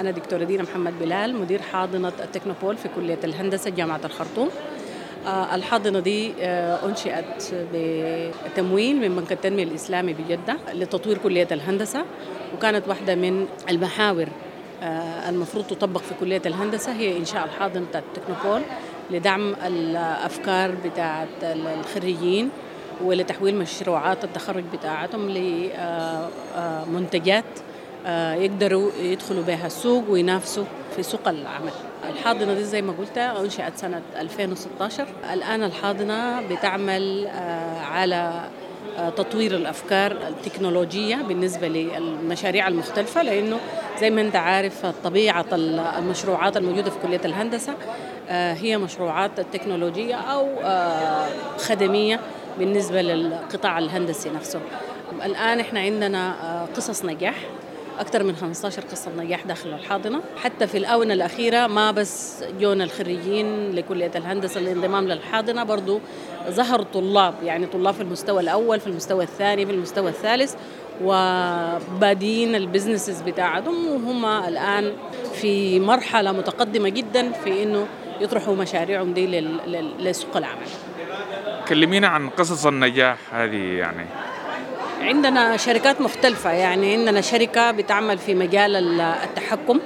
[0.00, 4.48] أنا دكتورة دينا محمد بلال مدير حاضنة التكنوبول في كلية الهندسة جامعة الخرطوم.
[5.26, 12.04] الحاضنة دي أنشئت بتمويل من بنك التنمية الإسلامي بجدة لتطوير كلية الهندسة
[12.56, 14.26] وكانت واحدة من المحاور
[15.28, 18.62] المفروض تطبق في كلية الهندسة هي إنشاء الحاضنة التكنوبول
[19.10, 22.50] لدعم الأفكار بتاعت الخريجين
[23.04, 25.30] ولتحويل مشروعات التخرج بتاعتهم
[26.88, 27.44] لمنتجات
[28.44, 30.64] يقدروا يدخلوا بها السوق وينافسوا
[30.96, 31.72] في سوق العمل.
[32.10, 37.28] الحاضنة دي زي ما قلت أنشئت سنة 2016 الآن الحاضنة بتعمل
[37.92, 38.48] على
[39.16, 43.58] تطوير الأفكار التكنولوجية بالنسبة للمشاريع المختلفة لأنه
[44.00, 47.74] زي ما أنت عارف طبيعة المشروعات الموجودة في كلية الهندسة
[48.28, 50.48] هي مشروعات تكنولوجية أو
[51.58, 52.20] خدمية
[52.58, 54.60] بالنسبة للقطاع الهندسي نفسه.
[55.24, 56.34] الآن إحنا عندنا
[56.76, 57.36] قصص نجاح.
[57.98, 60.20] أكثر من 15 قصة نجاح داخل الحاضنة.
[60.42, 66.00] حتى في الآونة الأخيرة ما بس جونا الخريجين لكلية الهندسة الانضمام للحاضنة برضو
[66.48, 70.54] ظهر طلاب يعني طلاب في المستوى الأول في المستوى الثاني في المستوى الثالث
[71.04, 73.86] وبادين البزنسز بتاعتهم.
[73.86, 74.92] وهم الآن
[75.34, 77.86] في مرحلة متقدمة جدا في إنه
[78.20, 79.26] يطرحوا مشاريعهم دي
[79.98, 80.66] لسوق العمل.
[81.68, 84.06] كلمينا عن قصص النجاح هذه يعني.
[85.00, 86.50] عندنا شركات مختلفة.
[86.52, 89.80] يعني عندنا شركة بتعمل في مجال التحكم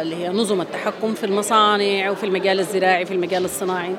[0.00, 3.94] اللي هي نظم التحكم في المصانع وفي المجال الزراعي في المجال الصناعي.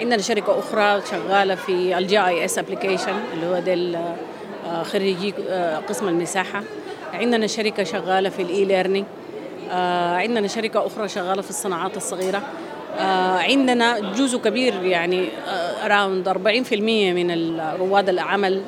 [0.00, 4.00] عندنا شركة أخرى شغالة في ال GIS application اللي هو ده
[4.82, 5.34] خريجي
[5.88, 6.62] قسم المساحة.
[7.14, 9.06] عندنا شركة شغالة في ال e-learning
[10.20, 12.42] عندنا شركة أخرى شغالة في الصناعات الصغيرة.
[13.38, 15.28] عندنا جزء كبير يعني
[15.84, 18.62] اراوند 40% من رواد العمل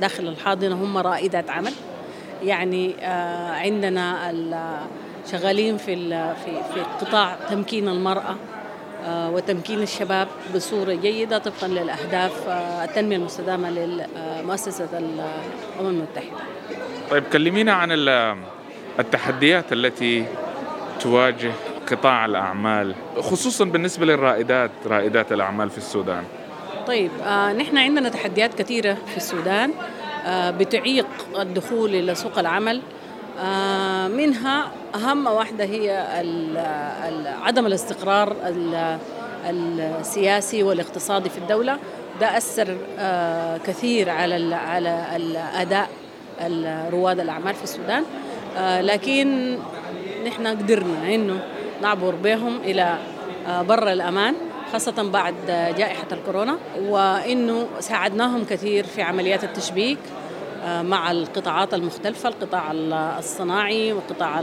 [0.00, 1.72] داخل الحاضنة هم رائدات عمل
[2.44, 2.94] يعني
[3.50, 4.32] عندنا
[5.32, 5.96] شغالين في
[6.44, 8.36] في في قطاع تمكين المرأة
[9.08, 12.48] وتمكين الشباب بصورة جيدة طبقا للأهداف
[12.88, 16.38] التنمية المستدامة لمؤسسه الأمم المتحدة.
[17.10, 17.92] طيب كلمينا عن
[18.98, 20.24] التحديات التي
[21.00, 21.52] تواجه
[21.90, 26.24] قطاع الأعمال خصوصا بالنسبة للرائدات رائدات الأعمال في السودان.
[26.86, 29.70] طيب آه نحن عندنا تحديات كثيرة في السودان
[30.26, 31.06] آه بتعيق
[31.38, 32.82] الدخول إلى سوق العمل.
[33.40, 35.90] آه منها أهم واحدة هي
[37.42, 38.98] عدم الاستقرار ال
[40.00, 41.78] السياسي والاقتصادي في الدولة.
[42.20, 45.88] ده أثر آه كثير على على الأداء
[46.90, 48.04] رواد الأعمال في السودان.
[48.56, 49.58] آه لكن
[50.26, 51.40] نحن قدرنا إنه
[51.82, 52.98] نعبر بهم إلى
[53.48, 54.34] بر الأمان
[54.72, 59.98] خاصة بعد جائحة الكورونا وإنه ساعدناهم كثير في عمليات التشبيك
[60.66, 62.72] مع القطاعات المختلفة القطاع
[63.18, 64.40] الصناعي وقطاع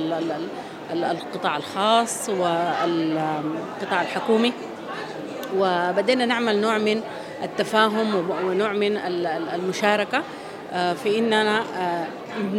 [0.91, 4.53] القطاع الخاص والقطاع الحكومي.
[5.57, 7.01] وبدينا نعمل نوع من
[7.43, 8.97] التفاهم ونوع من
[9.53, 10.23] المشاركة
[10.71, 11.63] في إننا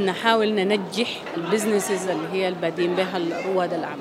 [0.04, 3.96] نحاول ننجح البزنسز اللي هي البادين بها رواد الأعمال.